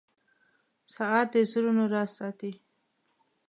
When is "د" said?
1.33-1.35